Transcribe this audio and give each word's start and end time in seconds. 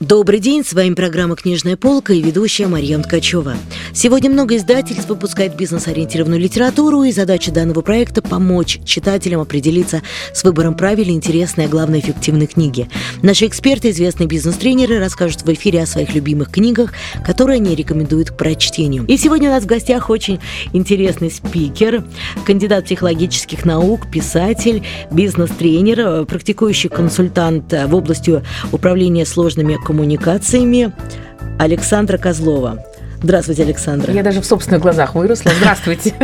Добрый 0.00 0.38
день, 0.38 0.64
с 0.64 0.74
вами 0.74 0.94
программа 0.94 1.34
«Книжная 1.34 1.76
полка» 1.76 2.12
и 2.12 2.22
ведущая 2.22 2.68
Марьям 2.68 3.02
Ткачева. 3.02 3.56
Сегодня 3.92 4.30
много 4.30 4.54
издательств 4.54 5.08
выпускает 5.08 5.56
бизнес-ориентированную 5.56 6.40
литературу, 6.40 7.02
и 7.02 7.10
задача 7.10 7.50
данного 7.50 7.80
проекта– 7.80 8.22
помочь 8.22 8.78
читателям 8.84 9.40
определиться 9.40 10.02
с 10.32 10.44
выбором 10.44 10.76
правильной, 10.76 11.14
интересной, 11.14 11.64
а 11.64 11.68
главное, 11.68 11.98
эффективной 11.98 12.46
книги. 12.46 12.88
Наши 13.22 13.46
эксперты, 13.46 13.90
известные 13.90 14.28
бизнес-тренеры, 14.28 15.00
расскажут 15.00 15.42
в 15.42 15.52
эфире 15.52 15.82
о 15.82 15.86
своих 15.86 16.14
любимых 16.14 16.52
книгах, 16.52 16.92
которые 17.26 17.56
они 17.56 17.74
рекомендуют 17.74 18.30
к 18.30 18.36
прочтению. 18.36 19.04
И 19.06 19.16
сегодня 19.16 19.48
у 19.48 19.52
нас 19.52 19.64
в 19.64 19.66
гостях 19.66 20.10
очень 20.10 20.38
интересный 20.72 21.32
спикер, 21.32 22.04
кандидат 22.46 22.84
психологических 22.84 23.64
наук, 23.64 24.08
писатель, 24.12 24.84
бизнес-тренер, 25.10 26.24
практикующий 26.26 26.88
консультант 26.88 27.72
в 27.72 27.92
области 27.96 28.44
управления 28.70 29.26
сложными 29.26 29.76
коммуникациями 29.88 30.92
Александра 31.58 32.18
Козлова. 32.18 32.84
Здравствуйте, 33.22 33.62
Александра. 33.62 34.12
Я 34.12 34.22
даже 34.22 34.42
в 34.42 34.44
собственных 34.44 34.82
глазах 34.82 35.14
выросла. 35.14 35.50
Здравствуйте. 35.58 36.14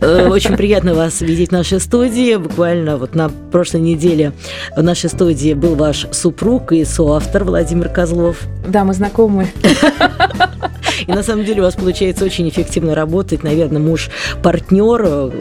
Э, 0.00 0.28
очень 0.28 0.56
приятно 0.56 0.94
вас 0.94 1.22
видеть 1.22 1.48
в 1.48 1.52
нашей 1.52 1.80
студии. 1.80 2.36
Буквально 2.36 2.98
вот 2.98 3.14
на 3.14 3.30
прошлой 3.30 3.80
неделе 3.80 4.32
в 4.76 4.82
нашей 4.82 5.08
студии 5.08 5.54
был 5.54 5.74
ваш 5.74 6.06
супруг 6.12 6.72
и 6.72 6.84
соавтор 6.84 7.44
Владимир 7.44 7.88
Козлов. 7.88 8.42
Да, 8.68 8.84
мы 8.84 8.92
знакомы. 8.92 9.48
И 11.06 11.10
на 11.10 11.22
самом 11.22 11.44
деле 11.44 11.60
у 11.60 11.64
вас 11.64 11.74
получается 11.74 12.24
очень 12.24 12.48
эффективно 12.48 12.94
работать. 12.94 13.42
Наверное, 13.42 13.80
муж 13.80 14.10
партнер. 14.42 15.32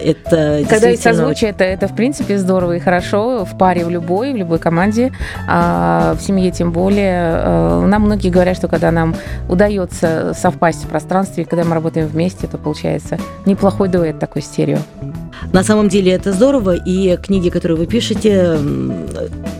Это 0.00 0.64
Когда 0.68 0.88
есть 0.88 1.02
созвучие, 1.02 1.50
это, 1.50 1.64
это 1.64 1.88
в 1.88 1.96
принципе 1.96 2.38
здорово 2.38 2.76
и 2.76 2.78
хорошо 2.78 3.44
в 3.44 3.56
паре 3.58 3.84
в 3.84 3.90
любой, 3.90 4.32
в 4.32 4.36
любой 4.36 4.58
команде, 4.58 5.12
а 5.46 6.14
в 6.14 6.22
семье 6.22 6.50
тем 6.50 6.72
более. 6.72 7.42
Э, 7.44 7.86
нам 7.86 8.02
многие 8.02 8.30
говорят, 8.30 8.56
что 8.56 8.68
когда 8.68 8.90
нам 8.90 9.14
удается 9.48 10.32
совпасть 10.36 10.84
в 10.84 10.88
пространстве, 10.88 11.44
когда 11.44 11.64
мы 11.64 11.74
работаем 11.74 12.06
вместе, 12.06 12.46
то 12.46 12.58
получается 12.58 13.18
неплохой 13.46 13.88
дуэт 13.88 14.18
такой 14.18 14.42
стерео. 14.42 14.78
На 15.52 15.62
самом 15.62 15.88
деле 15.88 16.12
это 16.12 16.32
здорово, 16.32 16.74
и 16.74 17.16
книги, 17.16 17.48
которые 17.48 17.78
вы 17.78 17.86
пишете, 17.86 18.58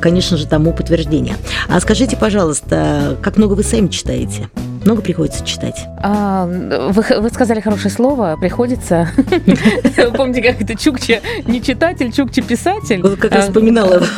конечно 0.00 0.36
же, 0.36 0.46
тому 0.46 0.72
подтверждение. 0.72 1.36
А 1.68 1.80
скажите, 1.80 2.16
пожалуйста, 2.16 3.16
как 3.22 3.36
много 3.36 3.54
вы 3.54 3.62
сами 3.62 3.88
читаете? 3.88 4.48
Много 4.88 5.02
приходится 5.02 5.44
читать? 5.44 5.86
А, 5.98 6.46
вы, 6.46 7.04
вы 7.20 7.28
сказали 7.28 7.60
хорошее 7.60 7.90
слово, 7.90 8.38
приходится. 8.40 9.06
Помните, 10.16 10.40
как 10.40 10.62
это 10.62 10.74
Чукча 10.76 11.20
не 11.44 11.60
читатель, 11.60 12.10
Чукча 12.10 12.40
писатель? 12.40 13.02
Как 13.18 13.32
раз 13.32 13.48
вспоминала. 13.48 14.02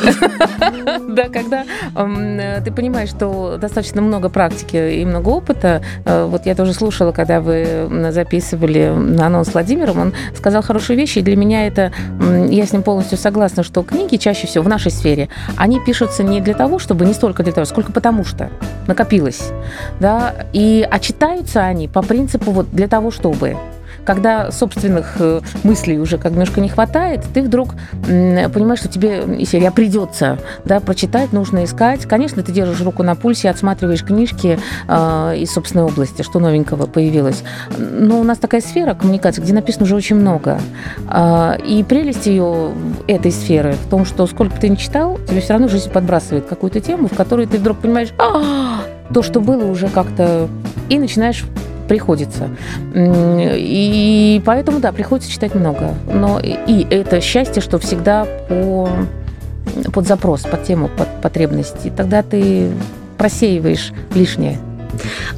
Да, 1.09 1.29
когда 1.29 1.65
ты 1.93 2.73
понимаешь, 2.73 3.09
что 3.09 3.57
достаточно 3.61 4.01
много 4.01 4.29
практики 4.29 5.01
и 5.01 5.05
много 5.05 5.29
опыта. 5.31 5.83
Э, 6.05 6.25
вот 6.25 6.47
я 6.47 6.55
тоже 6.55 6.73
слушала, 6.73 7.11
когда 7.11 7.41
вы 7.41 7.89
записывали 8.11 8.93
на 8.97 9.27
анонс 9.27 9.49
с 9.49 9.53
Владимиром, 9.53 9.99
он 9.99 10.13
сказал 10.37 10.63
хорошие 10.63 10.97
вещи, 10.97 11.19
и 11.19 11.23
для 11.23 11.37
меня 11.37 11.67
это, 11.67 11.93
я 12.49 12.65
с 12.65 12.73
ним 12.73 12.83
полностью 12.83 13.19
согласна, 13.19 13.65
что 13.65 13.83
книги 13.83 14.17
чаще 14.17 14.47
всего 14.47 14.65
в 14.65 14.69
нашей 14.69 14.93
сфере, 14.93 15.29
они 15.57 15.81
пишутся 15.85 16.23
не 16.23 16.41
для 16.41 16.55
того, 16.55 16.79
чтобы, 16.79 17.05
не 17.07 17.15
столько 17.15 17.43
для 17.43 17.53
того, 17.53 17.65
сколько 17.65 17.91
потому 17.91 18.25
что 18.25 18.51
накопилось, 18.87 19.51
да, 19.99 20.35
и 20.53 20.60
очитаются 20.89 21.65
они 21.65 21.89
по 21.89 22.03
принципу 22.03 22.51
вот 22.51 22.71
для 22.73 22.89
того, 22.89 23.11
чтобы 23.11 23.57
когда 24.05 24.51
собственных 24.51 25.17
э, 25.19 25.41
мыслей 25.63 25.99
уже 25.99 26.19
как 26.19 26.33
немножко 26.33 26.61
не 26.61 26.69
хватает, 26.69 27.25
ты 27.35 27.43
вдруг 27.43 27.75
понимаешь, 28.03 28.81
что 28.81 28.89
тебе 28.89 29.23
и 29.39 29.45
серия 29.45 29.71
придется 29.71 30.39
да, 30.65 30.81
прочитать, 30.81 31.33
нужно 31.33 31.65
искать. 31.65 32.07
Конечно, 32.07 32.43
ты 32.43 32.53
держишь 32.53 32.81
руку 32.81 33.03
на 33.03 33.15
пульсе, 33.15 33.51
отсматриваешь 33.51 34.05
книжки 34.05 34.59
э, 34.89 35.37
из 35.37 35.53
собственной 35.53 35.85
области, 35.85 36.23
что 36.23 36.39
новенького 36.39 36.87
появилось. 36.87 37.43
Но 37.79 38.21
у 38.21 38.25
нас 38.25 38.39
такая 38.39 38.61
сфера 38.61 38.95
коммуникации, 38.95 39.43
где 39.43 39.53
написано 39.53 39.85
уже 39.85 39.95
очень 39.95 40.17
много. 40.17 40.61
Э, 41.09 41.57
и 41.65 41.85
прелесть 41.85 42.27
ее 42.27 42.73
этой 43.07 43.33
сферы 43.33 43.73
в 43.73 43.89
том, 43.91 44.05
что 44.05 44.27
сколько 44.27 44.55
бы 44.55 44.61
ты 44.61 44.69
ни 44.69 44.77
читал, 44.77 45.19
тебе 45.29 45.41
все 45.41 45.53
равно 45.53 45.69
жизнь 45.69 45.91
подбрасывает 45.91 46.47
какую-то 46.47 46.81
тему, 46.81 47.09
в 47.09 47.15
которой 47.15 47.47
ты 47.47 47.59
вдруг 47.59 47.79
понимаешь, 47.79 48.13
а 48.19 48.60
то, 49.13 49.23
что 49.23 49.41
было 49.41 49.65
уже 49.65 49.89
как-то... 49.89 50.49
И 50.89 50.99
начинаешь 50.99 51.45
приходится. 51.89 52.49
И 52.95 54.41
поэтому, 54.47 54.79
да, 54.79 54.93
приходится 54.93 55.29
читать 55.31 55.57
много. 55.57 55.95
Но 56.13 56.41
и 56.41 56.87
это 56.89 57.21
счастье, 57.21 57.61
что 57.61 57.79
всегда 57.79 58.27
по, 58.49 58.89
под 59.93 60.07
запрос, 60.07 60.43
под 60.43 60.63
тему, 60.63 60.89
под 60.97 61.09
потребности. 61.21 61.93
Тогда 61.97 62.23
ты 62.23 62.71
просеиваешь 63.19 63.93
лишнее. 64.15 64.59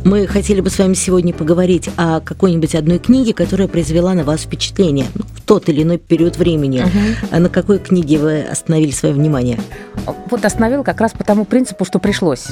Мы 0.04 0.26
хотели 0.26 0.60
бы 0.60 0.70
с 0.70 0.78
вами 0.78 0.94
сегодня 0.94 1.32
поговорить 1.32 1.90
о 1.96 2.20
какой-нибудь 2.20 2.74
одной 2.74 2.98
книге, 2.98 3.34
которая 3.34 3.68
произвела 3.68 4.14
на 4.14 4.24
вас 4.24 4.42
впечатление 4.42 5.06
ну, 5.14 5.24
в 5.34 5.40
тот 5.42 5.68
или 5.68 5.82
иной 5.82 5.98
период 5.98 6.36
времени. 6.36 6.80
Угу. 6.80 7.28
А 7.30 7.38
на 7.38 7.48
какой 7.48 7.78
книге 7.78 8.18
вы 8.18 8.42
остановили 8.42 8.90
свое 8.90 9.14
внимание? 9.14 9.58
Вот 10.30 10.44
остановил 10.44 10.82
как 10.82 11.00
раз 11.00 11.12
по 11.12 11.24
тому 11.24 11.44
принципу, 11.44 11.84
что 11.84 11.98
пришлось. 11.98 12.48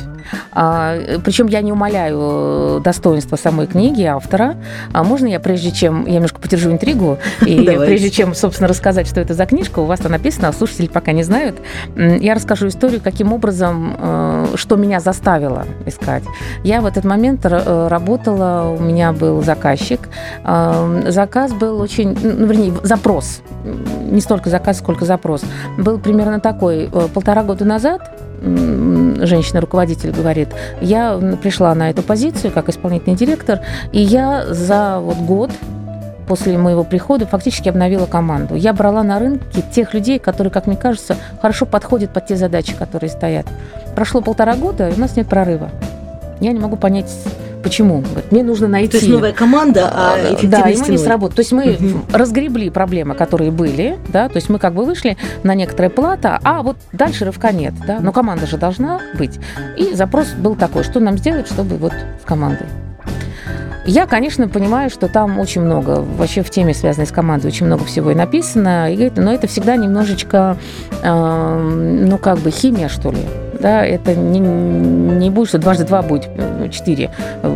А, 0.53 1.19
причем 1.25 1.47
я 1.47 1.62
не 1.62 1.72
умоляю 1.72 2.81
достоинства 2.81 3.37
самой 3.37 3.66
книги, 3.66 4.03
автора. 4.03 4.56
А 4.93 5.03
можно 5.03 5.27
я, 5.27 5.41
прежде 5.41 5.71
чем, 5.71 6.06
я 6.06 6.15
немножко 6.15 6.41
подержу 6.41 6.71
интригу, 6.71 7.19
и 7.47 7.65
прежде 7.65 8.10
чем, 8.10 8.34
собственно, 8.34 8.69
рассказать, 8.69 9.09
что 9.09 9.21
это 9.21 9.34
за 9.34 9.47
книжка, 9.47 9.81
у 9.81 9.84
вас 9.84 10.00
там 10.00 10.12
написано, 10.12 10.49
а 10.49 10.53
слушатели 10.53 10.87
пока 10.87 11.12
не 11.12 11.22
знают, 11.22 11.56
я 11.97 12.34
расскажу 12.34 12.69
историю, 12.69 13.00
каким 13.03 13.33
образом, 13.33 13.97
э, 13.99 14.47
что 14.56 14.77
меня 14.77 15.00
заставило 15.00 15.66
искать. 15.87 16.25
Я 16.65 16.81
в 16.81 16.87
этот 16.91 17.05
момент 17.05 17.45
э, 17.45 17.89
работала, 17.89 18.75
у 18.78 18.83
меня 18.83 19.12
был 19.12 19.43
заказчик. 19.43 20.09
Э, 20.45 21.03
заказ 21.09 21.53
был 21.53 21.81
очень, 21.81 22.17
ну, 22.21 22.47
вернее, 22.47 22.75
запрос, 22.83 23.43
не 24.11 24.21
столько 24.21 24.51
заказ, 24.51 24.78
сколько 24.78 25.05
запрос, 25.05 25.43
был 25.78 25.99
примерно 25.99 26.41
такой. 26.41 26.91
Полтора 27.15 27.43
года 27.43 27.65
назад 27.65 28.03
женщина-руководитель 28.43 30.12
говорит, 30.12 30.49
я 30.81 31.19
пришла 31.43 31.75
на 31.75 31.91
эту 31.91 32.03
позицию 32.03 32.53
как 32.53 32.69
исполнительный 32.69 33.17
директор, 33.17 33.61
и 33.93 34.01
я 34.01 34.47
за 34.47 34.99
вот 34.99 35.19
год 35.19 35.51
после 36.27 36.57
моего 36.57 36.84
прихода 36.84 37.27
фактически 37.27 37.69
обновила 37.69 38.07
команду. 38.07 38.55
Я 38.55 38.72
брала 38.72 39.03
на 39.03 39.19
рынке 39.19 39.62
тех 39.72 39.95
людей, 39.95 40.21
которые, 40.21 40.53
как 40.53 40.69
мне 40.69 40.77
кажется, 40.77 41.17
хорошо 41.43 41.67
подходят 41.67 42.12
под 42.12 42.27
те 42.27 42.37
задачи, 42.37 42.72
которые 42.72 43.11
стоят. 43.11 43.47
Прошло 43.97 44.21
полтора 44.21 44.55
года, 44.55 44.89
и 44.89 44.95
у 44.95 45.01
нас 45.01 45.17
нет 45.17 45.28
прорыва. 45.28 45.71
Я 46.41 46.53
не 46.53 46.59
могу 46.59 46.77
понять, 46.77 47.11
Почему? 47.62 48.03
Мне 48.31 48.43
нужно 48.43 48.69
найти... 48.69 48.93
То 48.93 48.97
есть 48.97 49.09
новая 49.09 49.33
команда, 49.33 49.91
а 49.93 50.17
Да, 50.43 50.71
и 50.71 50.77
мы 50.77 50.89
не 50.89 50.99
сработали. 50.99 51.37
То 51.37 51.41
есть 51.41 51.53
мы 51.53 51.75
угу. 51.75 52.05
разгребли 52.12 52.71
проблемы, 52.71 53.15
которые 53.15 53.51
были, 53.51 53.99
да, 54.09 54.28
то 54.28 54.37
есть 54.37 54.49
мы 54.49 54.59
как 54.59 54.75
бы 54.75 54.84
вышли 54.84 55.17
на 55.43 55.55
некоторое 55.55 55.91
плата, 55.91 56.39
а 56.43 56.62
вот 56.62 56.77
дальше 56.93 57.25
рывка 57.25 57.53
нет, 57.53 57.75
да, 57.87 58.01
но 58.01 58.12
команда 58.12 58.47
же 58.47 58.56
должна 58.56 59.01
быть. 59.19 59.39
И 59.77 59.95
запрос 59.95 60.28
был 60.33 60.56
такой, 60.56 60.84
что 60.84 61.01
нам 61.01 61.19
сделать, 61.19 61.49
чтобы 61.49 61.77
вот 61.77 61.93
с 61.93 62.25
командой. 62.25 62.67
Я, 63.87 64.07
конечно, 64.07 64.49
понимаю, 64.49 64.91
что 64.91 65.09
там 65.09 65.39
очень 65.39 65.62
много, 65.62 66.05
вообще 66.17 66.43
в 66.43 66.51
теме, 66.51 66.75
связанной 66.75 67.07
с 67.07 67.12
командой, 67.12 67.49
очень 67.49 67.67
много 67.67 67.84
всего 67.84 68.11
и 68.11 68.15
написано, 68.15 68.89
но 69.17 69.33
это 69.33 69.47
всегда 69.47 69.77
немножечко, 69.77 70.57
э, 71.03 72.07
ну, 72.07 72.19
как 72.19 72.39
бы 72.39 72.51
химия, 72.51 72.89
что 72.89 73.11
ли 73.11 73.19
да, 73.60 73.84
это 73.84 74.15
не, 74.15 74.41
не 74.41 75.31
будет, 75.31 75.48
что 75.48 75.59
дважды 75.59 75.84
два 75.84 76.03
будет 76.03 76.28
э, 76.37 76.69
четыре. 76.71 77.10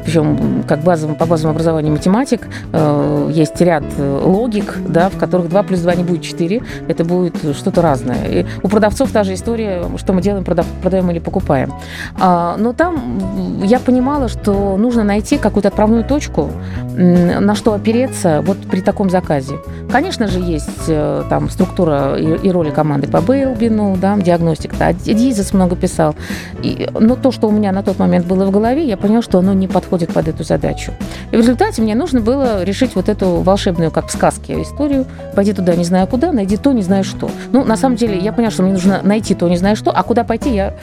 Причем 0.04 0.64
как 0.68 0.80
базовым, 0.80 1.16
по 1.16 1.26
базовому 1.26 1.54
образованию 1.54 1.92
математик 1.92 2.46
э, 2.72 3.30
есть 3.32 3.60
ряд 3.60 3.84
э, 3.96 4.20
логик, 4.22 4.76
да, 4.86 5.08
в 5.08 5.16
которых 5.16 5.48
два 5.48 5.62
плюс 5.62 5.80
два 5.80 5.94
не 5.94 6.04
будет 6.04 6.22
четыре, 6.22 6.62
это 6.88 7.04
будет 7.04 7.36
что-то 7.56 7.80
разное. 7.80 8.24
И 8.28 8.46
у 8.62 8.68
продавцов 8.68 9.10
та 9.10 9.24
же 9.24 9.34
история, 9.34 9.84
что 9.96 10.12
мы 10.12 10.20
делаем, 10.20 10.44
продав, 10.44 10.66
продаем 10.82 11.10
или 11.10 11.18
покупаем. 11.18 11.72
А, 12.20 12.56
но 12.58 12.72
там 12.72 13.60
я 13.62 13.80
понимала, 13.80 14.28
что 14.28 14.76
нужно 14.76 15.04
найти 15.04 15.38
какую-то 15.38 15.68
отправную 15.68 16.04
точку, 16.04 16.50
на 16.96 17.54
что 17.54 17.74
опереться 17.74 18.42
вот 18.42 18.58
при 18.70 18.80
таком 18.80 19.10
заказе. 19.10 19.54
Конечно 19.90 20.28
же, 20.28 20.38
есть 20.38 20.86
там 21.28 21.50
структура 21.50 22.16
и, 22.16 22.46
и 22.46 22.50
роли 22.50 22.70
команды 22.70 23.08
по 23.08 23.20
Бейлбину, 23.20 23.96
да, 24.00 24.16
диагностика. 24.16 24.76
Да, 24.78 24.92
Дизес 24.92 25.52
много 25.52 25.76
писал 25.76 25.93
написал. 25.94 26.14
И, 26.62 26.88
но 26.98 27.16
то, 27.16 27.32
что 27.32 27.48
у 27.48 27.50
меня 27.50 27.72
на 27.72 27.82
тот 27.82 27.98
момент 27.98 28.26
было 28.26 28.44
в 28.46 28.50
голове, 28.50 28.84
я 28.84 28.96
поняла, 28.96 29.22
что 29.22 29.38
оно 29.38 29.52
не 29.52 29.68
подходит 29.68 30.12
под 30.12 30.28
эту 30.28 30.44
задачу. 30.44 30.92
И 31.30 31.36
в 31.36 31.40
результате 31.40 31.82
мне 31.82 31.94
нужно 31.94 32.20
было 32.20 32.64
решить 32.64 32.94
вот 32.94 33.08
эту 33.08 33.42
волшебную, 33.42 33.90
как 33.90 34.08
в 34.08 34.12
сказке, 34.12 34.60
историю. 34.62 35.06
Пойди 35.34 35.52
туда, 35.52 35.74
не 35.74 35.84
знаю 35.84 36.06
куда, 36.06 36.32
найди 36.32 36.56
то, 36.56 36.72
не 36.72 36.82
знаю 36.82 37.04
что. 37.04 37.30
Ну, 37.52 37.64
на 37.64 37.76
самом 37.76 37.96
деле, 37.96 38.18
я 38.18 38.32
поняла, 38.32 38.50
что 38.50 38.62
мне 38.62 38.72
нужно 38.72 39.00
найти 39.02 39.34
то, 39.34 39.48
не 39.48 39.56
знаю 39.56 39.76
что, 39.76 39.90
а 39.90 40.02
куда 40.02 40.24
пойти, 40.24 40.54
я 40.54 40.74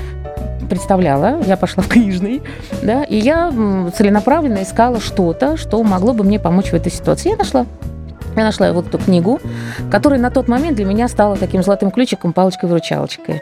представляла, 0.69 1.41
я 1.45 1.57
пошла 1.57 1.83
в 1.83 1.89
книжный, 1.89 2.41
да, 2.81 3.03
и 3.03 3.17
я 3.17 3.51
целенаправленно 3.97 4.63
искала 4.63 5.01
что-то, 5.01 5.57
что 5.57 5.83
могло 5.83 6.13
бы 6.13 6.23
мне 6.23 6.39
помочь 6.39 6.67
в 6.67 6.73
этой 6.73 6.91
ситуации. 6.91 7.31
Я 7.31 7.35
нашла 7.35 7.65
я 8.35 8.43
нашла 8.43 8.71
вот 8.71 8.87
эту 8.87 8.97
книгу, 8.97 9.39
которая 9.91 10.19
на 10.19 10.29
тот 10.29 10.47
момент 10.47 10.77
для 10.77 10.85
меня 10.85 11.07
стала 11.07 11.35
таким 11.35 11.63
золотым 11.63 11.91
ключиком, 11.91 12.31
палочкой-выручалочкой. 12.33 13.41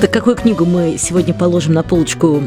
Так 0.00 0.10
какую 0.10 0.34
книгу 0.34 0.64
мы 0.64 0.96
сегодня 0.96 1.34
положим 1.34 1.74
на 1.74 1.82
полочку 1.82 2.42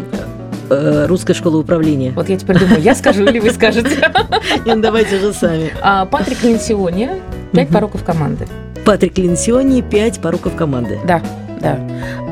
э, 0.72 1.06
русской 1.06 1.34
школы 1.36 1.60
управления? 1.60 2.12
Вот 2.16 2.28
я 2.28 2.36
теперь 2.36 2.58
думаю, 2.58 2.82
я 2.82 2.96
скажу 2.96 3.26
или 3.26 3.38
вы 3.38 3.52
скажете? 3.54 4.12
Нет, 4.66 4.82
давайте 4.82 5.20
же 5.20 5.34
сами. 5.34 5.72
А, 5.84 6.08
Патрик 6.08 6.42
Ленсиони 6.44 7.12
«Пять 7.52 7.70
пороков 7.70 8.04
команды». 8.04 8.48
Патрик 8.86 9.20
Ленсиони 9.20 9.82
«Пять 9.82 10.20
пороков 10.20 10.56
команды». 10.56 11.00
Да, 11.06 11.22
да. 11.62 11.80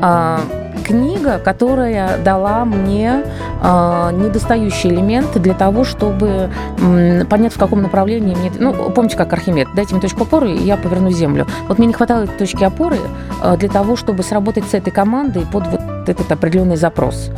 А, 0.02 0.40
книга, 0.82 1.38
которая 1.38 2.18
дала 2.18 2.64
мне 2.64 3.22
э, 3.62 4.10
недостающие 4.12 4.92
элементы 4.92 5.38
для 5.38 5.54
того, 5.54 5.84
чтобы 5.84 6.50
м, 6.78 7.26
понять, 7.26 7.52
в 7.52 7.58
каком 7.58 7.82
направлении 7.82 8.34
мне... 8.34 8.52
Ну, 8.58 8.72
помните, 8.90 9.16
как 9.16 9.32
Архимед, 9.32 9.68
дайте 9.74 9.94
мне 9.94 10.00
точку 10.02 10.22
опоры, 10.24 10.52
и 10.52 10.62
я 10.62 10.76
поверну 10.76 11.10
землю. 11.10 11.46
Вот 11.68 11.78
мне 11.78 11.86
не 11.86 11.94
хватало 11.94 12.24
этой 12.24 12.36
точки 12.36 12.64
опоры 12.64 12.98
э, 13.42 13.56
для 13.56 13.68
того, 13.68 13.96
чтобы 13.96 14.22
сработать 14.22 14.64
с 14.64 14.74
этой 14.74 14.90
командой 14.90 15.46
под 15.50 15.66
вот 15.68 15.80
этот 16.08 16.30
определенный 16.30 16.76
запрос. 16.76 17.30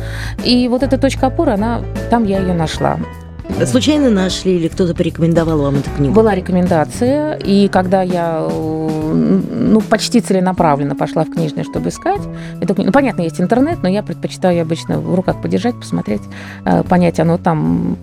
И 0.43 0.67
вот 0.67 0.83
эта 0.83 0.97
точка 0.97 1.27
опоры, 1.27 1.53
она, 1.53 1.81
там 2.09 2.23
я 2.25 2.39
ее 2.39 2.53
нашла. 2.53 2.97
Случайно 3.63 4.09
нашли 4.09 4.57
или 4.57 4.67
кто-то 4.67 4.93
порекомендовал 4.93 5.61
вам 5.61 5.75
эту 5.75 5.89
книгу? 5.91 6.13
Была 6.13 6.35
рекомендация, 6.35 7.35
и 7.35 7.67
когда 7.69 8.01
я 8.01 8.47
ну, 9.75 9.81
почти 9.81 10.21
целенаправленно 10.21 10.95
пошла 10.95 11.23
в 11.23 11.31
книжное, 11.31 11.63
чтобы 11.63 11.89
искать 11.89 12.21
эту 12.61 12.75
книгу. 12.75 12.87
Ну, 12.87 12.91
понятно, 12.91 13.21
есть 13.21 13.39
интернет, 13.39 13.79
но 13.81 13.89
я 13.89 14.03
предпочитаю 14.03 14.61
обычно 14.61 14.99
в 14.99 15.15
руках 15.15 15.41
подержать, 15.41 15.75
посмотреть, 15.75 16.21
э, 16.65 16.83
понять, 16.83 17.19
оно 17.19 17.37
там 17.37 17.97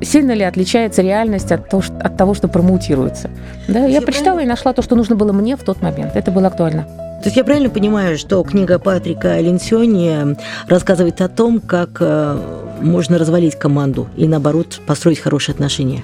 сильно 0.00 0.32
ли 0.32 0.42
отличается 0.42 1.02
реальность 1.02 1.52
от 1.52 1.68
того, 1.68 1.82
от 2.00 2.16
того 2.16 2.34
что 2.34 2.48
промутируется. 2.48 3.30
Да, 3.68 3.86
я 3.86 4.00
прочитала 4.00 4.40
и 4.40 4.46
нашла 4.46 4.72
то, 4.72 4.82
что 4.82 4.96
нужно 4.96 5.16
было 5.16 5.32
мне 5.32 5.56
в 5.56 5.62
тот 5.62 5.82
момент. 5.82 6.16
Это 6.16 6.30
было 6.30 6.48
актуально. 6.48 6.84
То 7.24 7.28
есть 7.28 7.36
я 7.36 7.44
правильно 7.44 7.70
понимаю, 7.70 8.18
что 8.18 8.42
книга 8.42 8.78
Патрика 8.78 9.40
Ленсиони 9.40 10.36
рассказывает 10.68 11.20
о 11.20 11.28
том, 11.28 11.58
как 11.58 11.96
э, 12.00 12.38
можно 12.80 13.18
развалить 13.18 13.56
команду 13.56 14.08
и, 14.16 14.26
наоборот, 14.28 14.80
построить 14.86 15.18
хорошие 15.18 15.54
отношения? 15.54 16.02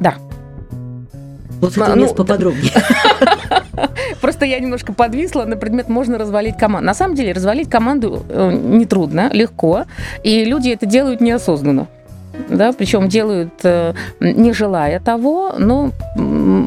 Да. 0.00 0.14
Вот 1.60 1.76
это 1.76 1.94
ну, 1.94 2.14
поподробнее. 2.14 2.72
Просто 4.20 4.44
я 4.44 4.58
немножко 4.60 4.92
подвисла 4.92 5.44
на 5.44 5.56
предмет 5.56 5.88
«можно 5.88 6.18
развалить 6.18 6.56
команду». 6.56 6.86
На 6.86 6.94
самом 6.94 7.14
деле 7.14 7.32
развалить 7.32 7.68
команду 7.68 8.24
э, 8.28 8.52
нетрудно, 8.52 9.30
легко, 9.32 9.84
и 10.22 10.44
люди 10.44 10.70
это 10.70 10.86
делают 10.86 11.20
неосознанно 11.20 11.88
да, 12.48 12.72
причем 12.72 13.08
делают 13.08 13.52
э, 13.64 13.94
не 14.20 14.52
желая 14.52 15.00
того, 15.00 15.54
но 15.58 15.90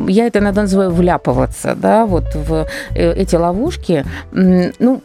я 0.08 0.28
это 0.28 0.40
иногда 0.40 0.64
называю 0.64 0.92
вляпываться, 0.92 1.76
да, 1.76 2.06
вот 2.06 2.26
в 2.36 2.68
э, 2.96 3.14
эти 3.14 3.36
ловушки. 3.36 4.06
Ну, 4.32 5.02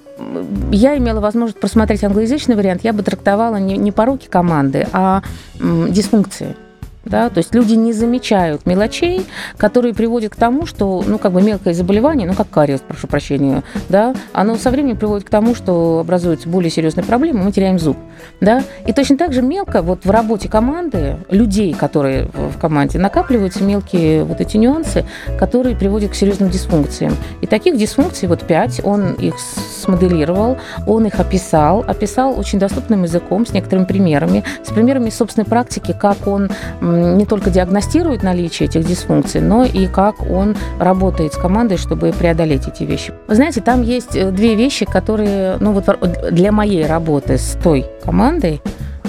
я 0.73 0.97
имела 0.97 1.21
возможность 1.21 1.61
просмотреть 1.61 2.05
англоязычный 2.05 2.57
вариант, 2.57 2.85
я 2.85 2.93
бы 2.93 3.03
трактовала 3.03 3.57
не, 3.57 3.77
не 3.77 3.93
пороки 3.93 4.29
команды, 4.29 4.87
а 4.93 5.23
дисфункции 5.59 6.57
да, 7.07 7.31
то 7.31 7.39
есть 7.39 7.55
люди 7.55 7.75
не 7.75 7.93
замечают 7.93 8.67
мелочей, 8.67 9.25
которые 9.57 9.95
приводят 9.95 10.33
к 10.33 10.37
тому, 10.37 10.67
что, 10.67 11.03
ну, 11.07 11.19
как 11.19 11.33
бы 11.33 11.43
мелкое 11.43 11.73
заболевание, 11.73 12.27
ну, 12.27 12.35
как 12.35 12.51
кариес, 12.51 12.81
прошу 12.81 13.07
прощения, 13.07 13.63
да, 13.89 14.15
оно 14.33 14.57
со 14.57 14.71
временем 14.71 14.97
приводит 14.97 15.27
к 15.27 15.31
тому, 15.31 15.55
что 15.55 16.01
образуются 16.01 16.49
более 16.49 16.71
серьезные 16.71 17.05
проблемы, 17.05 17.45
мы 17.45 17.53
теряем 17.53 17.79
зуб, 17.79 17.97
да, 18.41 18.63
и 18.87 18.93
точно 18.93 19.17
так 19.17 19.33
же 19.33 19.43
мелко 19.43 19.83
вот 19.83 20.05
в 20.05 20.11
работе 20.11 20.49
команды, 20.49 21.17
людей, 21.31 21.73
которые 21.73 22.29
в 22.35 22.59
команде, 22.59 22.99
накапливаются 22.99 23.63
мелкие 23.63 24.25
вот 24.25 24.41
эти 24.41 24.57
нюансы, 24.57 25.05
которые 25.39 25.77
приводят 25.77 26.11
к 26.11 26.15
серьезным 26.15 26.51
дисфункциям. 26.51 27.17
И 27.41 27.47
таких 27.47 27.77
дисфункций 27.77 28.29
вот 28.29 28.43
пять, 28.43 28.81
он 28.85 29.13
их 29.15 29.35
смоделировал, 29.39 30.59
он 30.87 31.07
их 31.07 31.21
описал, 31.21 31.85
описал 31.87 32.39
очень 32.39 32.59
доступным 32.59 33.05
языком, 33.05 33.47
с 33.47 33.53
некоторыми 33.53 33.85
примерами, 33.85 34.45
с 34.65 34.73
примерами 34.73 35.11
собственной 35.11 35.47
практики, 35.47 35.97
как 35.99 36.27
он 36.27 36.51
не 36.97 37.27
только 37.27 37.51
диагностирует 37.51 38.23
наличие 38.23 38.69
этих 38.69 38.87
дисфункций, 38.87 39.41
но 39.41 39.65
и 39.65 39.87
как 39.87 40.29
он 40.29 40.57
работает 40.79 41.35
с 41.35 41.37
командой, 41.37 41.77
чтобы 41.77 42.13
преодолеть 42.13 42.69
эти 42.69 42.85
вещи. 42.85 43.13
Вы 43.29 43.35
знаете, 43.35 43.61
там 43.61 43.83
есть 43.83 44.17
э, 44.17 44.31
две 44.31 44.55
вещи, 44.55 44.85
которые 44.85 45.57
ну, 45.61 45.73
вот 45.73 45.85
для 46.31 46.53
моей 46.53 46.87
работы 46.87 47.39
с 47.39 47.57
той 47.63 47.87
командой 48.05 48.61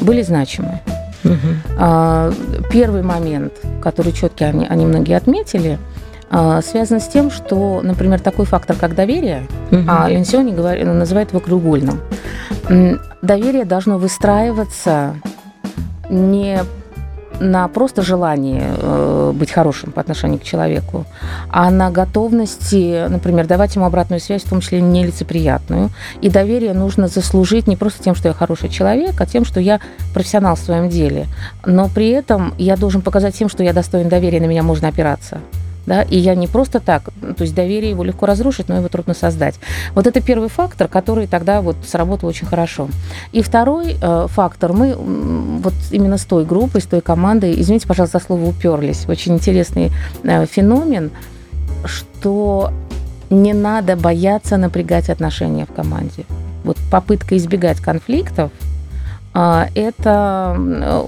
были 0.01 0.21
значимы. 0.21 0.81
Угу. 1.23 2.33
Первый 2.71 3.01
момент, 3.01 3.53
который 3.81 4.13
четкий 4.13 4.45
они, 4.45 4.65
они 4.67 4.85
многие 4.85 5.17
отметили, 5.17 5.77
а, 6.29 6.61
связан 6.61 6.99
с 6.99 7.07
тем, 7.07 7.31
что, 7.31 7.81
например, 7.81 8.19
такой 8.19 8.45
фактор, 8.45 8.75
как 8.75 8.95
доверие, 8.95 9.47
угу. 9.71 9.83
а 9.87 10.09
Ленсиони 10.09 10.51
называет 10.51 11.29
его 11.31 11.39
краеугольным. 11.39 12.01
Доверие 13.21 13.65
должно 13.65 13.97
выстраиваться 13.97 15.15
не 16.09 16.59
на 17.39 17.67
просто 17.67 18.01
желании 18.01 18.61
э, 18.63 19.31
быть 19.33 19.51
хорошим 19.51 19.91
по 19.91 20.01
отношению 20.01 20.39
к 20.39 20.43
человеку, 20.43 21.05
а 21.49 21.69
на 21.69 21.91
готовности, 21.91 23.07
например, 23.07 23.47
давать 23.47 23.75
ему 23.75 23.85
обратную 23.85 24.19
связь, 24.19 24.43
в 24.43 24.49
том 24.49 24.61
числе 24.61 24.81
нелицеприятную. 24.81 25.89
И 26.21 26.29
доверие 26.29 26.73
нужно 26.73 27.07
заслужить 27.07 27.67
не 27.67 27.75
просто 27.75 28.03
тем, 28.03 28.15
что 28.15 28.27
я 28.27 28.33
хороший 28.33 28.69
человек, 28.69 29.19
а 29.19 29.25
тем, 29.25 29.45
что 29.45 29.59
я 29.59 29.79
профессионал 30.13 30.55
в 30.55 30.59
своем 30.59 30.89
деле. 30.89 31.27
Но 31.65 31.89
при 31.89 32.09
этом 32.09 32.53
я 32.57 32.75
должен 32.75 33.01
показать 33.01 33.35
тем, 33.35 33.49
что 33.49 33.63
я 33.63 33.73
достоин 33.73 34.09
доверия, 34.09 34.39
на 34.39 34.45
меня 34.45 34.63
можно 34.63 34.87
опираться 34.87 35.39
да, 35.87 36.03
и 36.03 36.17
я 36.17 36.35
не 36.35 36.47
просто 36.47 36.79
так, 36.79 37.03
то 37.21 37.41
есть 37.41 37.55
доверие 37.55 37.91
его 37.91 38.03
легко 38.03 38.25
разрушить, 38.25 38.67
но 38.67 38.75
его 38.75 38.89
трудно 38.89 39.13
создать. 39.13 39.55
Вот 39.95 40.05
это 40.05 40.21
первый 40.21 40.49
фактор, 40.49 40.87
который 40.87 41.27
тогда 41.27 41.61
вот 41.61 41.77
сработал 41.85 42.29
очень 42.29 42.45
хорошо. 42.45 42.89
И 43.31 43.41
второй 43.41 43.95
э, 43.99 44.27
фактор, 44.29 44.73
мы 44.73 44.95
вот 44.95 45.73
именно 45.91 46.17
с 46.17 46.25
той 46.25 46.45
группой, 46.45 46.81
с 46.81 46.85
той 46.85 47.01
командой, 47.01 47.59
извините, 47.59 47.87
пожалуйста, 47.87 48.19
за 48.19 48.25
слово 48.25 48.49
уперлись, 48.49 49.05
очень 49.07 49.35
интересный 49.35 49.91
э, 50.23 50.45
феномен, 50.45 51.09
что 51.85 52.71
не 53.29 53.53
надо 53.53 53.95
бояться 53.95 54.57
напрягать 54.57 55.09
отношения 55.09 55.65
в 55.65 55.73
команде. 55.73 56.25
Вот 56.65 56.77
попытка 56.91 57.37
избегать 57.37 57.79
конфликтов– 57.79 58.51
это 59.75 60.57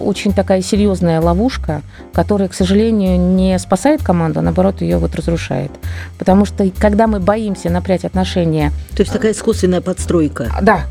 очень 0.02 0.34
такая 0.34 0.62
серьезная 0.62 1.20
ловушка, 1.20 1.81
которая, 2.14 2.48
к 2.48 2.54
сожалению, 2.54 3.20
не 3.20 3.58
спасает 3.58 4.04
команду, 4.04 4.40
а 4.40 4.44
наоборот 4.44 4.81
ее 4.81 4.98
вот 4.98 5.16
разрушает. 5.16 5.72
Потому 6.18 6.46
что 6.46 6.70
когда 6.78 7.08
мы 7.08 7.20
боимся 7.20 7.70
напрячь 7.70 8.06
отношения... 8.06 8.71
То 8.95 9.02
есть 9.02 9.12
такая 9.12 9.31
искусственная 9.31 9.81
подстройка. 9.81 10.52
Да, 10.62 10.81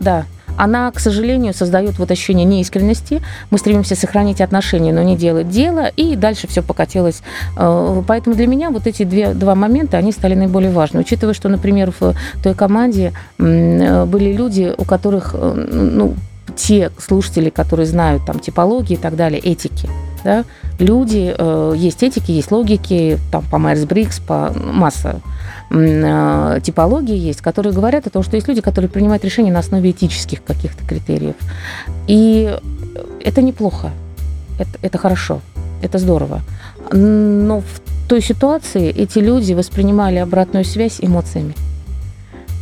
да 0.00 0.24
она, 0.56 0.90
к 0.92 1.00
сожалению, 1.00 1.54
создает 1.54 1.98
вот 1.98 2.10
ощущение 2.10 2.44
неискренности. 2.44 3.22
Мы 3.50 3.58
стремимся 3.58 3.96
сохранить 3.96 4.40
отношения, 4.40 4.92
но 4.92 5.02
не 5.02 5.16
делать 5.16 5.48
дело, 5.48 5.88
и 5.88 6.16
дальше 6.16 6.46
все 6.46 6.62
покатилось. 6.62 7.22
Э, 7.56 8.02
поэтому 8.06 8.36
для 8.36 8.46
меня 8.46 8.70
вот 8.70 8.86
эти 8.86 9.02
две, 9.04 9.34
два 9.34 9.54
момента, 9.54 9.96
они 9.96 10.12
стали 10.12 10.34
наиболее 10.34 10.70
важны. 10.70 11.00
Учитывая, 11.00 11.34
что, 11.34 11.48
например, 11.48 11.92
в 11.98 12.14
той 12.42 12.54
команде 12.54 13.12
э, 13.38 14.04
были 14.04 14.32
люди, 14.32 14.72
у 14.76 14.84
которых, 14.84 15.34
э, 15.34 15.52
ну, 15.54 16.14
те 16.56 16.90
слушатели, 16.98 17.50
которые 17.50 17.86
знают 17.86 18.24
там 18.26 18.38
типологии 18.38 18.94
и 18.94 18.98
так 18.98 19.16
далее, 19.16 19.40
этики, 19.40 19.88
да, 20.24 20.44
люди, 20.78 21.34
э, 21.36 21.74
есть 21.76 22.02
этики, 22.02 22.30
есть 22.30 22.50
логики, 22.50 23.18
там 23.30 23.44
по 23.50 23.58
Майерс-Бриггс, 23.58 24.20
по 24.26 24.52
масса 24.58 25.20
э, 25.70 26.60
типологии 26.62 27.16
есть, 27.16 27.40
которые 27.40 27.72
говорят 27.72 28.06
о 28.06 28.10
том, 28.10 28.22
что 28.22 28.36
есть 28.36 28.48
люди, 28.48 28.60
которые 28.60 28.90
принимают 28.90 29.24
решения 29.24 29.52
на 29.52 29.58
основе 29.58 29.90
этических 29.90 30.42
каких-то 30.42 30.84
критериев. 30.86 31.34
И 32.06 32.56
это 33.22 33.42
неплохо, 33.42 33.90
это, 34.58 34.70
это 34.82 34.98
хорошо, 34.98 35.40
это 35.82 35.98
здорово. 35.98 36.40
Но 36.90 37.60
в 37.60 38.08
той 38.08 38.22
ситуации 38.22 38.90
эти 38.90 39.18
люди 39.18 39.52
воспринимали 39.52 40.16
обратную 40.16 40.64
связь 40.64 40.98
эмоциями. 41.00 41.54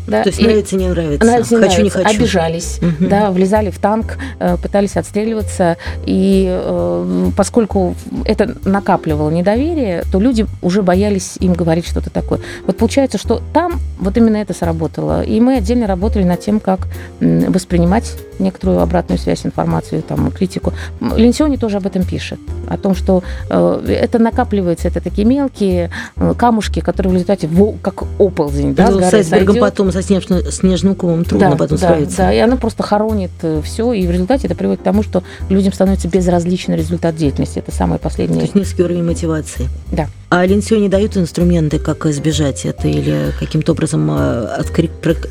Да? 0.07 0.23
То 0.23 0.31
есть 0.31 0.41
нравится, 0.41 0.77
не 0.77 0.89
нравится, 0.89 1.27
нравится, 1.27 1.55
не 1.55 1.61
хочу, 1.63 1.77
нравится. 1.77 1.99
не 1.99 2.05
хочу. 2.05 2.17
Обижались, 2.17 2.79
угу. 2.81 3.09
да, 3.09 3.31
влезали 3.31 3.71
в 3.71 3.79
танк, 3.79 4.19
э, 4.39 4.57
пытались 4.57 4.97
отстреливаться. 4.97 5.77
И 6.07 6.47
э, 6.49 7.31
поскольку 7.37 7.95
это 8.25 8.57
накапливало 8.65 9.31
недоверие, 9.31 10.05
то 10.11 10.21
люди 10.21 10.47
уже 10.61 10.83
боялись 10.83 11.37
им 11.41 11.53
говорить 11.53 11.87
что-то 11.87 12.11
такое. 12.11 12.41
Вот 12.67 12.77
получается, 12.77 13.19
что 13.19 13.43
там 13.53 13.81
вот 13.99 14.17
именно 14.17 14.37
это 14.37 14.55
сработало. 14.55 15.23
И 15.23 15.41
мы 15.41 15.57
отдельно 15.57 15.87
работали 15.87 16.25
над 16.25 16.41
тем, 16.41 16.61
как 16.61 16.89
воспринимать 17.21 18.13
некоторую 18.43 18.81
обратную 18.81 19.19
связь, 19.19 19.47
информацию, 19.47 20.03
там, 20.03 20.31
критику. 20.31 20.73
Ленсиони 21.01 21.57
тоже 21.57 21.79
об 21.79 21.87
этом 21.87 22.05
пишет, 22.05 22.39
о 22.69 22.77
том, 22.77 22.95
что 22.95 23.23
э, 23.49 23.85
это 23.89 24.19
накапливается, 24.19 24.89
это 24.89 25.01
такие 25.01 25.27
мелкие 25.27 25.91
камушки, 26.37 26.81
которые 26.81 27.13
в 27.13 27.15
результате, 27.15 27.49
как 27.83 28.05
оползень, 28.19 28.75
да, 28.75 28.91
ну, 28.91 29.01
с, 29.01 29.15
айсбергом 29.15 29.57
потом 29.59 29.93
со 29.93 30.03
снежным 30.03 30.95
комом 30.95 31.25
трудно 31.25 31.51
да, 31.51 31.57
потом 31.57 31.79
да, 31.79 31.87
справиться. 31.87 32.17
Да, 32.19 32.33
и 32.33 32.39
оно 32.39 32.57
просто 32.57 32.83
хоронит 32.83 33.31
э, 33.43 33.61
все, 33.65 33.93
и 33.93 34.07
в 34.07 34.11
результате 34.11 34.47
это 34.47 34.57
приводит 34.57 34.81
к 34.81 34.85
тому, 34.85 35.03
что 35.03 35.23
людям 35.49 35.73
становится 35.73 36.09
безразличен 36.09 36.75
результат 36.75 37.17
деятельности. 37.17 37.59
Это 37.59 37.73
самое 37.73 37.99
последнее. 38.01 38.41
То 38.41 38.45
есть 38.45 38.55
низкий 38.55 38.83
уровень 38.83 39.05
мотивации. 39.05 39.69
Да. 39.91 40.09
А 40.35 40.47
Линсио 40.47 40.79
не 40.79 40.89
дают 40.89 41.19
инструменты, 41.19 41.79
как 41.79 42.07
избежать 42.07 42.65
это 42.65 42.89
или 42.89 43.35
каким-то 43.39 43.73
образом 43.73 44.11
э, 44.11 44.63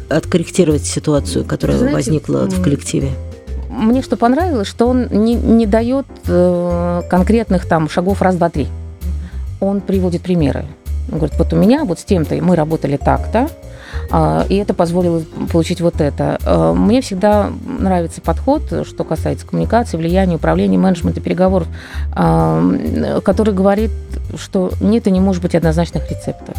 откорректировать 0.09 0.85
ситуацию, 0.85 1.43
которая 1.43 1.79
Знаете, 1.79 1.95
возникла 1.95 2.45
в 2.45 2.61
коллективе? 2.61 3.09
Мне 3.71 4.03
что 4.03 4.15
понравилось, 4.15 4.67
что 4.67 4.87
он 4.87 5.07
не, 5.07 5.33
не 5.33 5.65
дает 5.65 6.05
э, 6.27 7.01
конкретных 7.09 7.65
там 7.65 7.89
шагов 7.89 8.21
раз, 8.21 8.35
два, 8.35 8.51
три. 8.51 8.67
Он 9.59 9.81
приводит 9.81 10.21
примеры. 10.21 10.65
Он 11.11 11.17
говорит, 11.17 11.35
вот 11.39 11.51
у 11.51 11.55
меня 11.55 11.83
вот 11.83 11.97
с 11.97 12.03
тем-то 12.03 12.35
мы 12.35 12.55
работали 12.55 12.97
так-то, 12.97 13.49
а, 14.11 14.45
и 14.49 14.55
это 14.55 14.73
позволило 14.73 15.23
получить 15.51 15.81
вот 15.81 15.99
это. 15.99 16.37
А, 16.45 16.73
мне 16.73 17.01
всегда 17.01 17.49
нравится 17.65 18.21
подход, 18.21 18.61
что 18.85 19.03
касается 19.03 19.47
коммуникации, 19.47 19.97
влияния, 19.97 20.35
управления, 20.35 20.77
менеджмента, 20.77 21.21
переговоров, 21.21 21.67
который 22.13 23.53
говорит, 23.53 23.91
что 24.37 24.71
нет 24.81 25.07
и 25.07 25.11
не 25.11 25.19
может 25.19 25.41
быть 25.41 25.55
однозначных 25.55 26.09
рецептов 26.09 26.55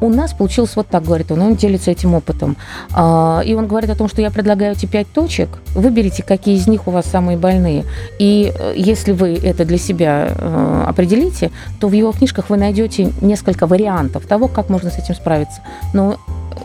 у 0.00 0.08
нас 0.08 0.32
получилось 0.32 0.72
вот 0.76 0.88
так, 0.88 1.04
говорит 1.04 1.30
он, 1.30 1.42
он 1.42 1.56
делится 1.56 1.90
этим 1.90 2.14
опытом. 2.14 2.56
И 2.90 3.54
он 3.56 3.66
говорит 3.66 3.90
о 3.90 3.96
том, 3.96 4.08
что 4.08 4.20
я 4.20 4.30
предлагаю 4.30 4.72
эти 4.72 4.86
пять 4.86 5.10
точек, 5.12 5.48
выберите, 5.74 6.22
какие 6.22 6.56
из 6.56 6.66
них 6.66 6.86
у 6.86 6.90
вас 6.90 7.06
самые 7.06 7.38
больные. 7.38 7.84
И 8.18 8.52
э, 8.54 8.74
если 8.76 9.12
вы 9.12 9.34
это 9.34 9.64
для 9.64 9.78
себя 9.78 10.28
э, 10.28 10.84
определите, 10.86 11.50
то 11.80 11.88
в 11.88 11.92
его 11.92 12.12
книжках 12.12 12.50
вы 12.50 12.56
найдете 12.56 13.12
несколько 13.20 13.66
вариантов 13.66 14.26
того, 14.26 14.48
как 14.48 14.68
можно 14.68 14.90
с 14.90 14.98
этим 14.98 15.14
справиться. 15.14 15.60
Но 15.94 16.16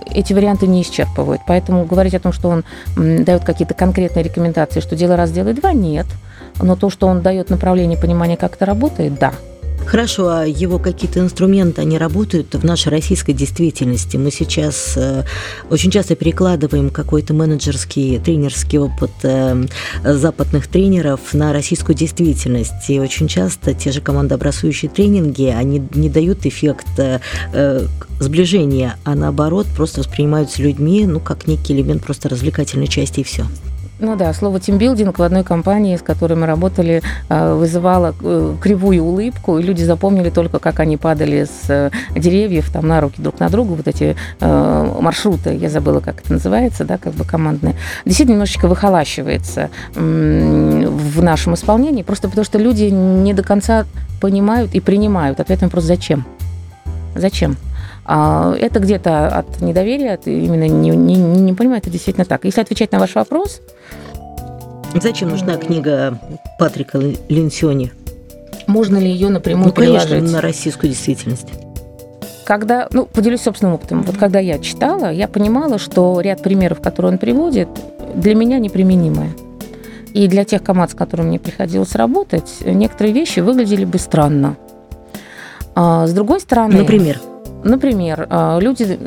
эти 0.09 0.33
варианты 0.33 0.67
не 0.67 0.81
исчерпывают. 0.81 1.41
Поэтому 1.47 1.85
говорить 1.85 2.13
о 2.15 2.19
том, 2.19 2.33
что 2.33 2.49
он 2.49 2.63
дает 2.95 3.43
какие-то 3.43 3.73
конкретные 3.73 4.23
рекомендации, 4.23 4.81
что 4.81 4.95
делай 4.95 5.15
раз, 5.15 5.31
делай 5.31 5.53
два, 5.53 5.73
нет. 5.73 6.07
Но 6.61 6.75
то, 6.75 6.89
что 6.89 7.07
он 7.07 7.21
дает 7.21 7.49
направление 7.49 7.97
понимания, 7.97 8.35
как 8.35 8.55
это 8.55 8.65
работает, 8.65 9.17
да. 9.17 9.31
Хорошо, 9.85 10.29
а 10.29 10.45
его 10.45 10.79
какие-то 10.79 11.19
инструменты, 11.19 11.81
они 11.81 11.97
работают 11.97 12.53
в 12.53 12.63
нашей 12.63 12.89
российской 12.89 13.33
действительности? 13.33 14.15
Мы 14.15 14.31
сейчас 14.31 14.93
э, 14.95 15.23
очень 15.69 15.91
часто 15.91 16.15
перекладываем 16.15 16.89
какой-то 16.89 17.33
менеджерский, 17.33 18.19
тренерский 18.19 18.79
опыт 18.79 19.11
э, 19.23 19.65
западных 20.03 20.67
тренеров 20.67 21.33
на 21.33 21.51
российскую 21.51 21.95
действительность. 21.95 22.89
И 22.89 22.99
очень 22.99 23.27
часто 23.27 23.73
те 23.73 23.91
же 23.91 23.99
командообразующие 23.99 24.89
тренинги, 24.89 25.45
они 25.45 25.83
не 25.93 26.09
дают 26.09 26.45
эффект 26.45 26.87
э, 26.97 27.19
сближения, 28.19 28.95
а 29.03 29.15
наоборот 29.15 29.67
просто 29.75 29.99
воспринимаются 29.99 30.61
людьми, 30.61 31.05
ну, 31.05 31.19
как 31.19 31.47
некий 31.47 31.73
элемент 31.73 32.03
просто 32.03 32.29
развлекательной 32.29 32.87
части 32.87 33.21
и 33.21 33.23
все. 33.23 33.45
Ну 34.03 34.15
да, 34.15 34.33
слово 34.33 34.59
тимбилдинг 34.59 35.19
в 35.19 35.21
одной 35.21 35.43
компании, 35.43 35.95
с 35.95 36.01
которой 36.01 36.33
мы 36.33 36.47
работали, 36.47 37.03
э, 37.29 37.53
вызывало 37.53 38.15
э, 38.19 38.55
кривую 38.59 39.03
улыбку, 39.03 39.59
и 39.59 39.61
люди 39.61 39.83
запомнили 39.83 40.31
только, 40.31 40.57
как 40.57 40.79
они 40.79 40.97
падали 40.97 41.43
с 41.43 41.69
э, 41.69 41.91
деревьев 42.15 42.71
там 42.71 42.87
на 42.87 42.99
руки 42.99 43.21
друг 43.21 43.39
на 43.39 43.47
друга, 43.49 43.73
вот 43.73 43.87
эти 43.87 44.15
маршруты, 44.39 45.55
я 45.55 45.69
забыла, 45.69 45.99
как 45.99 46.21
это 46.21 46.33
называется, 46.33 46.83
да, 46.83 46.97
как 46.97 47.13
бы 47.13 47.25
командные. 47.25 47.75
Действительно, 48.03 48.37
немножечко 48.37 48.67
выхолащивается 48.67 49.69
в 49.93 51.21
нашем 51.21 51.53
исполнении, 51.53 52.01
просто 52.01 52.27
потому 52.27 52.43
что 52.43 52.57
люди 52.57 52.85
не 52.85 53.35
до 53.35 53.43
конца 53.43 53.85
понимают 54.19 54.73
и 54.73 54.79
принимают 54.79 55.39
ответ 55.39 55.61
на 55.61 55.67
вопрос 55.67 55.83
«зачем?». 55.83 56.25
Зачем? 57.15 57.55
А, 58.13 58.53
это 58.59 58.81
где-то 58.81 59.27
от 59.27 59.61
недоверия, 59.61 60.15
от 60.15 60.27
именно 60.27 60.67
не, 60.67 60.89
не, 60.89 61.15
не 61.15 61.53
понимаю, 61.53 61.79
это 61.79 61.89
действительно 61.89 62.25
так. 62.25 62.43
Если 62.43 62.59
отвечать 62.59 62.91
на 62.91 62.99
ваш 62.99 63.15
вопрос... 63.15 63.61
Зачем 65.01 65.29
нужна 65.29 65.55
книга 65.55 66.19
Патрика 66.59 66.99
Ленсиони? 67.29 67.93
Можно 68.67 68.97
ли 68.97 69.09
ее 69.09 69.29
напрямую 69.29 69.67
ну, 69.67 69.73
конечно, 69.73 70.09
переложить? 70.09 70.33
на 70.33 70.41
российскую 70.41 70.89
действительность 70.89 71.47
когда, 72.43 72.89
ну, 72.91 73.05
поделюсь 73.05 73.43
собственным 73.43 73.75
опытом. 73.75 74.01
Вот 74.01 74.17
когда 74.17 74.39
я 74.39 74.59
читала, 74.59 75.09
я 75.09 75.29
понимала, 75.29 75.77
что 75.77 76.19
ряд 76.19 76.41
примеров, 76.41 76.81
которые 76.81 77.13
он 77.13 77.17
приводит, 77.17 77.69
для 78.13 78.35
меня 78.35 78.59
неприменимые. 78.59 79.29
И 80.13 80.27
для 80.27 80.43
тех 80.43 80.61
команд, 80.61 80.91
с 80.91 80.93
которыми 80.93 81.29
мне 81.29 81.39
приходилось 81.39 81.95
работать, 81.95 82.51
некоторые 82.65 83.13
вещи 83.13 83.39
выглядели 83.39 83.85
бы 83.85 83.97
странно. 83.99 84.57
А 85.75 86.07
с 86.07 86.11
другой 86.11 86.41
стороны... 86.41 86.79
Например? 86.79 87.21
Например, 87.63 88.27
а, 88.29 88.59
люди, 88.59 88.99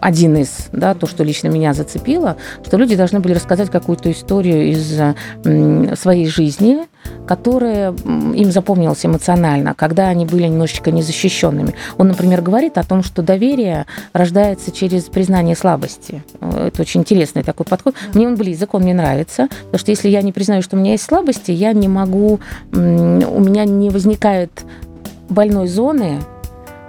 один 0.00 0.36
из, 0.36 0.68
да, 0.72 0.94
то, 0.94 1.06
что 1.06 1.24
лично 1.24 1.48
меня 1.48 1.74
зацепило, 1.74 2.36
что 2.64 2.76
люди 2.76 2.96
должны 2.96 3.20
были 3.20 3.34
рассказать 3.34 3.70
какую-то 3.70 4.10
историю 4.10 4.68
из 4.68 5.98
своей 5.98 6.26
жизни, 6.26 6.86
которая 7.26 7.92
им 7.92 8.50
запомнилась 8.50 9.04
эмоционально, 9.04 9.74
когда 9.74 10.08
они 10.08 10.26
были 10.26 10.44
немножечко 10.44 10.90
незащищенными. 10.90 11.74
Он, 11.96 12.08
например, 12.08 12.42
говорит 12.42 12.78
о 12.78 12.84
том, 12.84 13.02
что 13.02 13.22
доверие 13.22 13.86
рождается 14.12 14.70
через 14.72 15.04
признание 15.04 15.56
слабости. 15.56 16.22
Это 16.40 16.82
очень 16.82 17.00
интересный 17.00 17.42
такой 17.42 17.66
подход. 17.66 17.94
Мне 18.14 18.26
он 18.26 18.36
близок, 18.36 18.74
он 18.74 18.82
мне 18.82 18.94
нравится, 18.94 19.48
потому 19.64 19.78
что 19.78 19.90
если 19.90 20.08
я 20.08 20.22
не 20.22 20.32
признаю, 20.32 20.62
что 20.62 20.76
у 20.76 20.78
меня 20.78 20.92
есть 20.92 21.04
слабости, 21.04 21.50
я 21.50 21.72
не 21.72 21.88
могу, 21.88 22.40
у 22.72 22.76
меня 22.78 23.64
не 23.64 23.90
возникает 23.90 24.64
больной 25.28 25.68
зоны, 25.68 26.20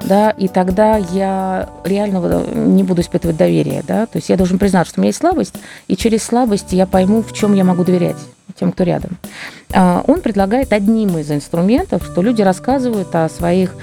да, 0.06 0.32
и 0.32 0.48
тогда 0.48 0.98
я 0.98 1.70
реально 1.84 2.44
не 2.54 2.84
буду 2.84 3.02
испытывать 3.02 3.38
доверие, 3.38 3.84
да, 3.88 4.06
то 4.06 4.18
есть 4.18 4.30
я 4.30 4.38
должен 4.38 4.58
признать, 4.60 4.88
что 4.88 5.00
у 5.00 5.02
меня 5.02 5.10
есть 5.10 5.20
слабость, 5.20 5.56
и 5.88 5.96
через 5.96 6.24
слабость 6.24 6.72
я 6.74 6.86
пойму, 6.86 7.22
в 7.22 7.34
чем 7.34 7.54
я 7.54 7.64
могу 7.64 7.84
доверять 7.84 8.18
тем, 8.60 8.72
кто 8.72 8.84
рядом. 8.84 9.18
А, 9.74 10.04
он 10.08 10.22
предлагает 10.22 10.74
одним 10.74 11.18
из 11.18 11.32
инструментов, 11.32 12.04
что 12.04 12.22
люди 12.22 12.42
рассказывают 12.42 13.14
о 13.16 13.30
своих 13.30 13.76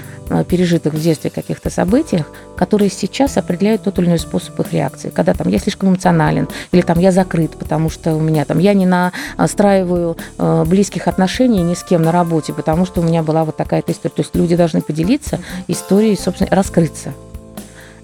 пережитых 0.47 0.93
в 0.93 1.01
детстве 1.01 1.29
каких-то 1.29 1.69
событиях, 1.69 2.25
которые 2.55 2.89
сейчас 2.89 3.37
определяют 3.37 3.83
тот 3.83 3.99
или 3.99 4.07
иной 4.07 4.19
способ 4.19 4.59
их 4.59 4.73
реакции. 4.73 5.09
Когда 5.09 5.33
там 5.33 5.47
я 5.47 5.59
слишком 5.59 5.89
эмоционален, 5.89 6.47
или 6.71 6.81
там 6.81 6.99
я 6.99 7.11
закрыт, 7.11 7.51
потому 7.51 7.89
что 7.89 8.15
у 8.15 8.19
меня 8.19 8.45
там 8.45 8.59
я 8.59 8.73
не 8.73 8.85
настраиваю 8.85 10.17
а, 10.37 10.65
близких 10.65 11.07
отношений 11.07 11.61
ни 11.61 11.73
с 11.73 11.83
кем 11.83 12.01
на 12.01 12.11
работе, 12.11 12.53
потому 12.53 12.85
что 12.85 13.01
у 13.01 13.03
меня 13.03 13.23
была 13.23 13.45
вот 13.45 13.55
такая-то 13.55 13.91
история. 13.91 14.15
То 14.15 14.21
есть 14.21 14.35
люди 14.35 14.55
должны 14.55 14.81
поделиться 14.81 15.39
историей, 15.67 16.15
собственно, 16.15 16.49
раскрыться. 16.51 17.13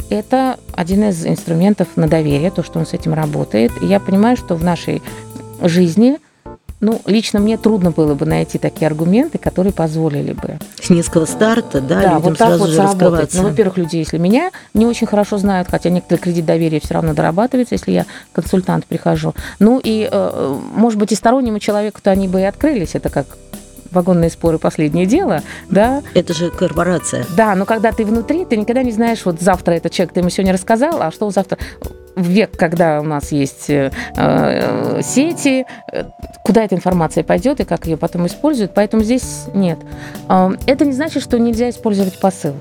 Это 0.09 0.57
один 0.73 1.05
из 1.09 1.25
инструментов 1.25 1.87
на 1.95 2.07
доверие, 2.07 2.51
то, 2.51 2.63
что 2.63 2.79
он 2.79 2.85
с 2.85 2.93
этим 2.93 3.13
работает. 3.13 3.71
И 3.81 3.85
я 3.85 3.99
понимаю, 3.99 4.37
что 4.37 4.55
в 4.55 4.63
нашей 4.63 5.01
жизни– 5.61 6.17
ну, 6.83 7.01
лично 7.05 7.39
мне 7.39 7.57
трудно 7.57 7.91
было 7.91 8.13
бы 8.13 8.25
найти 8.25 8.57
такие 8.57 8.87
аргументы, 8.87 9.37
которые 9.37 9.71
позволили 9.71 10.33
бы. 10.33 10.59
С 10.81 10.89
низкого 10.89 11.25
старта, 11.25 11.79
да, 11.79 12.01
да 12.01 12.19
вот 12.19 12.37
так 12.37 12.59
вот 12.59 12.69
заработать. 12.69 13.33
Ну, 13.33 13.43
во-первых, 13.43 13.77
люди, 13.77 13.95
если 13.95 14.17
меня 14.17 14.51
не 14.73 14.85
очень 14.85 15.07
хорошо 15.07 15.37
знают, 15.37 15.69
хотя 15.71 15.89
некоторый 15.89 16.19
кредит 16.19 16.45
доверия 16.45 16.81
все 16.81 16.95
равно 16.95 17.13
дорабатывается, 17.13 17.75
если 17.75 17.91
я 17.91 18.05
консультант 18.33 18.85
прихожу. 18.85 19.33
Ну 19.59 19.79
и, 19.81 20.09
э, 20.11 20.59
может 20.75 20.99
быть, 20.99 21.13
и 21.13 21.15
стороннему 21.15 21.59
человеку-то 21.59 22.11
они 22.11 22.27
бы 22.27 22.41
и 22.41 22.43
открылись. 22.43 22.95
Это 22.95 23.09
как 23.09 23.27
вагонные 23.91 24.29
споры 24.29 24.57
последнее 24.57 25.05
дело, 25.05 25.41
да. 25.69 26.03
Это 26.13 26.33
же 26.33 26.49
корпорация. 26.49 27.25
Да, 27.37 27.55
но 27.55 27.63
когда 27.65 27.93
ты 27.93 28.03
внутри, 28.03 28.43
ты 28.43 28.57
никогда 28.57 28.83
не 28.83 28.91
знаешь, 28.91 29.23
вот 29.23 29.39
завтра 29.39 29.73
этот 29.73 29.93
человек, 29.93 30.13
ты 30.13 30.19
ему 30.19 30.29
сегодня 30.29 30.51
рассказал, 30.51 31.01
а 31.01 31.11
что 31.11 31.29
завтра 31.29 31.57
в 32.15 32.27
век, 32.27 32.55
когда 32.57 32.99
у 32.99 33.03
нас 33.03 33.31
есть 33.31 33.69
э, 33.69 33.91
э, 34.15 35.01
сети, 35.01 35.65
э, 35.91 36.03
куда 36.43 36.63
эта 36.63 36.75
информация 36.75 37.23
пойдет 37.23 37.59
и 37.59 37.63
как 37.63 37.85
ее 37.85 37.97
потом 37.97 38.27
используют. 38.27 38.73
Поэтому 38.73 39.03
здесь 39.03 39.45
нет. 39.53 39.79
Э, 40.29 40.51
это 40.65 40.85
не 40.85 40.93
значит, 40.93 41.23
что 41.23 41.39
нельзя 41.39 41.69
использовать 41.69 42.19
посыл. 42.19 42.55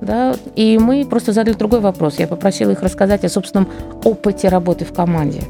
Да? 0.00 0.34
И 0.56 0.78
мы 0.78 1.04
просто 1.04 1.32
задали 1.32 1.54
другой 1.54 1.80
вопрос. 1.80 2.18
Я 2.18 2.26
попросила 2.26 2.72
их 2.72 2.82
рассказать 2.82 3.24
о 3.24 3.28
собственном 3.28 3.68
опыте 4.04 4.48
работы 4.48 4.84
в 4.84 4.92
команде. 4.92 5.42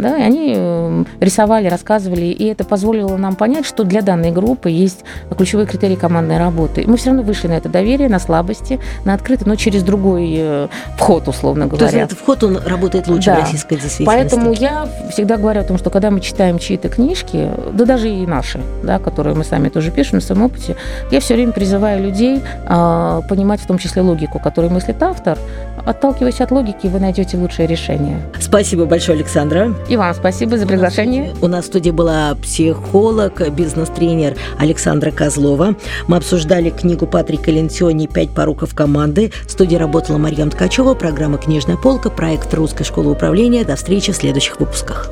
Да, 0.00 0.18
и 0.18 0.22
они 0.22 0.54
эм, 0.56 1.06
рисовали, 1.20 1.68
рассказывали, 1.68 2.26
и 2.26 2.44
это 2.46 2.64
позволило 2.64 3.16
нам 3.16 3.36
понять, 3.36 3.66
что 3.66 3.84
для 3.84 4.02
данной 4.02 4.30
группы 4.30 4.70
есть 4.70 5.04
ключевые 5.36 5.66
критерии 5.66 5.96
командной 5.96 6.38
работы. 6.38 6.82
И 6.82 6.86
мы 6.86 6.96
все 6.96 7.10
равно 7.10 7.22
вышли 7.22 7.48
на 7.48 7.54
это 7.54 7.68
доверие, 7.68 8.08
на 8.08 8.18
слабости, 8.18 8.80
на 9.04 9.14
открытый, 9.14 9.46
но 9.46 9.56
через 9.56 9.82
другой 9.82 10.34
э, 10.36 10.68
вход, 10.96 11.28
условно 11.28 11.66
говоря. 11.66 11.86
То 11.86 11.96
есть 11.96 12.12
этот 12.12 12.18
вход, 12.18 12.42
он 12.44 12.58
работает 12.64 13.08
лучше 13.08 13.26
да. 13.26 13.36
в 13.36 13.40
российской 13.40 13.74
действительности. 13.74 14.04
Поэтому 14.04 14.52
я 14.52 14.88
всегда 15.12 15.36
говорю 15.36 15.60
о 15.60 15.64
том, 15.64 15.78
что 15.78 15.90
когда 15.90 16.10
мы 16.10 16.20
читаем 16.20 16.58
чьи-то 16.58 16.88
книжки, 16.88 17.50
да 17.72 17.84
даже 17.84 18.08
и 18.08 18.26
наши, 18.26 18.60
да, 18.82 18.98
которые 18.98 19.34
мы 19.34 19.44
сами 19.44 19.68
тоже 19.68 19.90
пишем 19.90 20.16
на 20.16 20.20
своем 20.20 20.42
опыте, 20.42 20.76
я 21.10 21.20
все 21.20 21.34
время 21.34 21.52
призываю 21.52 22.02
людей 22.02 22.42
а, 22.66 23.20
понимать 23.28 23.60
в 23.60 23.66
том 23.66 23.78
числе 23.78 24.02
логику, 24.02 24.38
которую 24.38 24.72
мыслит 24.72 25.02
автор. 25.02 25.38
Отталкиваясь 25.84 26.40
от 26.40 26.50
логики, 26.50 26.86
вы 26.86 27.00
найдете 27.00 27.36
лучшее 27.36 27.66
решение. 27.66 28.18
Спасибо 28.38 28.84
большое, 28.84 29.16
Александра. 29.16 29.74
И 29.90 29.96
вам 29.96 30.14
спасибо 30.14 30.56
за 30.56 30.66
приглашение. 30.66 31.34
У 31.42 31.48
нас 31.48 31.64
в 31.64 31.66
студии 31.66 31.90
была 31.90 32.36
психолог, 32.40 33.50
бизнес-тренер 33.50 34.36
Александра 34.56 35.10
Козлова. 35.10 35.74
Мы 36.06 36.16
обсуждали 36.16 36.70
книгу 36.70 37.08
Патрика 37.08 37.50
Ленсиони 37.50 38.06
«Пять 38.06 38.30
поруков 38.30 38.72
команды». 38.72 39.32
В 39.48 39.50
студии 39.50 39.74
работала 39.74 40.16
Марьям 40.16 40.48
Ткачева, 40.48 40.94
программа 40.94 41.38
«Книжная 41.38 41.76
полка», 41.76 42.08
проект 42.08 42.54
«Русской 42.54 42.84
школы 42.84 43.10
управления». 43.10 43.64
До 43.64 43.74
встречи 43.74 44.12
в 44.12 44.16
следующих 44.16 44.60
выпусках. 44.60 45.10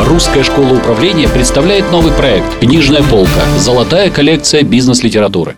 Русская 0.00 0.42
школа 0.42 0.72
управления 0.72 1.28
представляет 1.28 1.92
новый 1.92 2.12
проект 2.12 2.58
«Книжная 2.58 3.04
полка. 3.04 3.44
Золотая 3.56 4.10
коллекция 4.10 4.64
бизнес-литературы». 4.64 5.54